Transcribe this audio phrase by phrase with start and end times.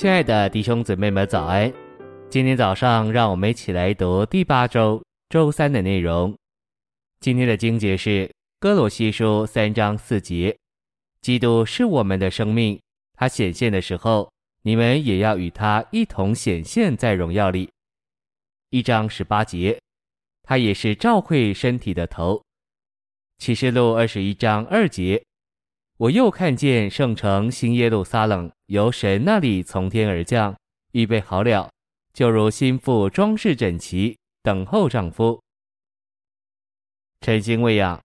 [0.00, 1.70] 亲爱的弟兄姊妹们，早安！
[2.30, 6.34] 今天早上，让我们一起来读第八周周三的内容。
[7.20, 10.56] 今天的经节是哥罗西书三章四节：
[11.20, 12.80] 基督是我们的生命，
[13.12, 14.32] 他显现的时候，
[14.62, 17.68] 你们也要与他一同显现在荣耀里。
[18.70, 19.78] 一章十八节，
[20.44, 22.42] 他也是照会身体的头。
[23.36, 25.22] 启示录二十一章二节。
[26.00, 30.56] 我又看见圣城新耶路撒冷由神那里从天而降，
[30.92, 31.70] 预备好了，
[32.14, 35.38] 就如新妇装饰整齐，等候丈夫。
[37.20, 38.00] 晨星未养，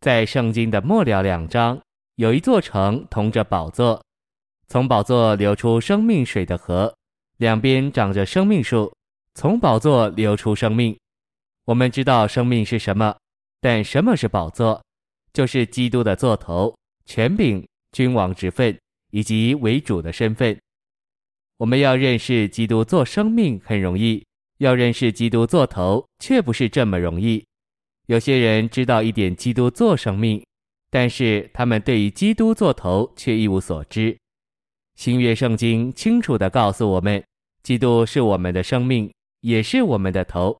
[0.00, 1.80] 在圣经的末了两章，
[2.14, 4.00] 有一座城同着宝座，
[4.68, 6.94] 从宝座流出生命水的河，
[7.38, 8.94] 两边长着生命树，
[9.34, 10.96] 从宝座流出生命。
[11.64, 13.16] 我们知道生命是什么，
[13.60, 14.80] 但什么是宝座？
[15.32, 16.72] 就是基督的座头。
[17.06, 18.76] 权柄、君王之分
[19.10, 20.58] 以及为主的身份，
[21.56, 24.24] 我们要认识基督做生命很容易，
[24.58, 27.44] 要认识基督做头却不是这么容易。
[28.06, 30.44] 有些人知道一点基督做生命，
[30.90, 34.16] 但是他们对于基督做头却一无所知。
[34.96, 37.22] 新约圣经清楚地告诉我们，
[37.62, 40.58] 基督是我们的生命，也是我们的头。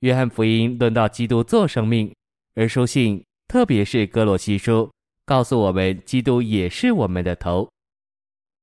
[0.00, 2.14] 约翰福音论到基督做生命，
[2.54, 4.90] 而书信特别是哥罗西书。
[5.26, 7.66] 告诉我们，基督也是我们的头。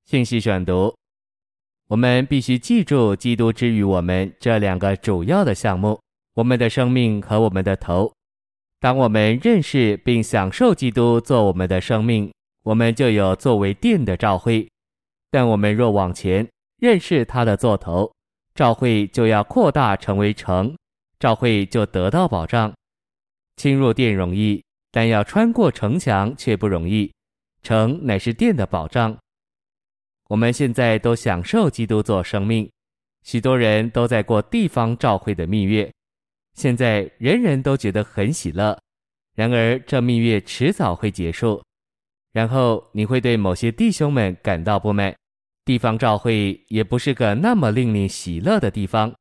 [0.06, 0.96] 信息选读，
[1.88, 6.00] 我们必须记住基督之于我们这两个主要的项目：
[6.36, 8.12] 我们的生命和我们的头。
[8.80, 12.32] 当我们认识并享受基督做我们的生命，
[12.64, 14.68] 我们就有作为殿的召会；
[15.32, 18.12] 但我们若往前认识他的座头，
[18.54, 20.76] 召会就要扩大成为城，
[21.20, 22.72] 召会就得到保障。
[23.58, 24.64] 侵入殿容易。
[24.92, 27.12] 但要穿过城墙却不容易，
[27.64, 29.18] 城乃是殿的保障。
[30.28, 32.70] 我们现在都享受基督做生命，
[33.24, 35.92] 许多人都在过地方教会的蜜月，
[36.54, 38.78] 现在人人都觉得很喜乐。
[39.36, 41.64] 然而这蜜月迟早会结束，
[42.34, 45.16] 然后你会对某些弟兄们感到不满。
[45.64, 49.14] 地方教会也不是个那么令你喜乐的地方。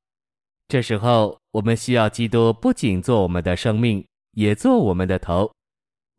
[0.68, 5.52] 这时候我们需要基督不仅做我们的生命，也做我们的头。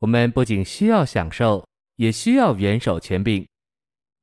[0.02, 1.64] 我们不仅需要享受，
[1.98, 3.48] 也需要元首权柄。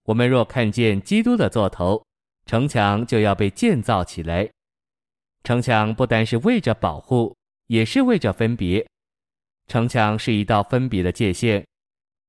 [0.03, 2.05] 我们若看见基督的座头，
[2.47, 4.51] 城墙就要被建造起来。
[5.45, 7.37] 城墙不单是为着保护，
[7.69, 8.85] 也是为着分别。
[9.69, 11.65] 城墙是一道分别的界限。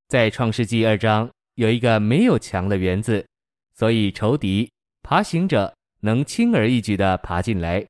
[0.09, 3.25] 在创世纪二章有一个没有墙的园子，
[3.73, 4.71] 所以仇敌、
[5.01, 7.83] 爬行者能轻而易举地爬进来。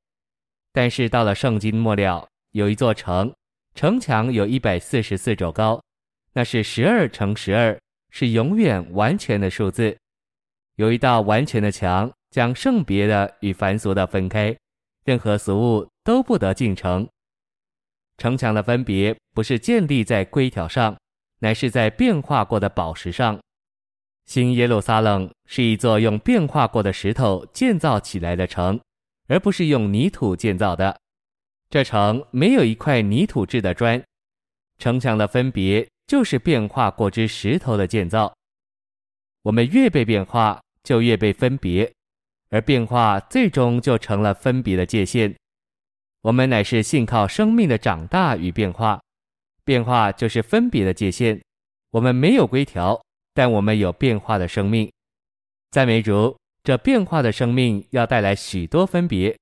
[0.71, 3.33] 但是到了圣经末了，有一座城。
[3.75, 5.81] 城墙有一百四十四肘高，
[6.33, 9.97] 那是十二乘十二，是永远完全的数字。
[10.75, 14.55] 有一道完全的墙，将圣别的与凡俗的分开，
[15.05, 17.07] 任何俗物都不得进城。
[18.17, 20.97] 城墙的分别不是建立在规条上，
[21.39, 23.39] 乃是在变化过的宝石上。
[24.25, 28.79] 新耶路撒冷是一座用变化过的石头建造起来的城，
[29.27, 30.99] 而不是用泥土建造的。
[31.69, 34.03] 这城没有一块泥土制的砖，
[34.79, 38.33] 城墙的分别就是变化过之石头的建造。
[39.43, 41.91] 我们越被变化，就越被分别，
[42.49, 45.35] 而变化最终就成了分别的界限。
[46.21, 48.99] 我们乃是信靠生命的长大与变化，
[49.63, 51.39] 变化就是分别的界限。
[51.91, 52.99] 我们没有规条，
[53.33, 54.91] 但我们有变化的生命。
[55.69, 59.37] 赞美主，这变化的生命要带来许多分别。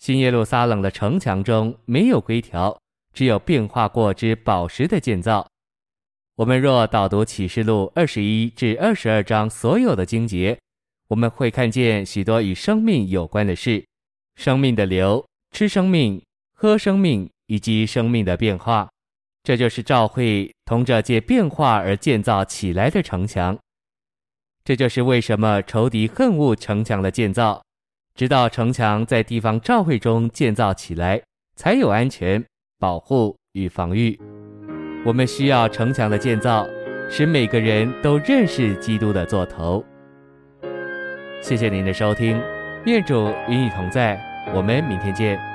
[0.00, 2.80] 新耶路撒冷的城墙中没有规条，
[3.12, 5.46] 只有变化过之宝石的建造。
[6.36, 10.58] 我们若导读启示录二十一至二十二章所有的经节，
[11.08, 13.84] 我们会看见许多与生命有关的事：
[14.36, 16.24] 生命的流、吃生命、
[16.54, 18.88] 喝生命以及生命的变化。
[19.42, 23.58] 这就是教会同着借变化而建造起来的城墙。
[24.64, 27.62] 这就是为什么仇敌恨恶城墙的建造。
[28.20, 31.22] 直到城墙在地方教会中建造起来，
[31.56, 32.44] 才有安全、
[32.78, 34.20] 保护与防御。
[35.06, 36.66] 我们需要城墙的建造，
[37.08, 39.82] 使每个人都认识基督的座头。
[41.40, 42.38] 谢谢您的收听，
[42.84, 44.20] 愿主与你同在，
[44.54, 45.49] 我们明天见。